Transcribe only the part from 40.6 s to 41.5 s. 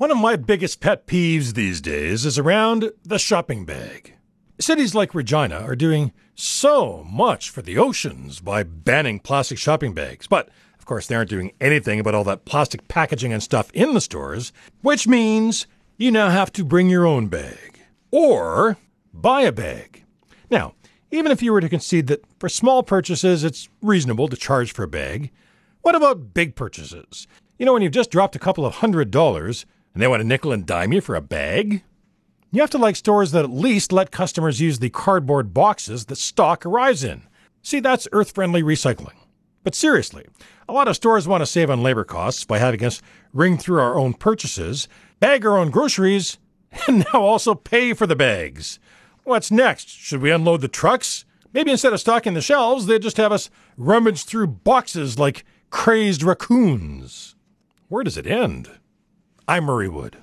a lot of stores want to